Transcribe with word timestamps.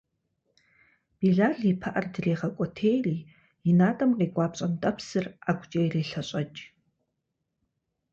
Билал 1.19 1.57
и 1.71 1.73
пыӏэр 1.81 2.05
дрегъэкӏуэтейри 2.13 3.17
и 3.69 3.71
натӏэм 3.77 4.11
къекӏуа 4.17 4.45
пщӏантӏэпсыр 4.51 5.25
ӏэгукӏэ 5.43 5.79
ирелъэщӏэкӏ. 5.85 6.61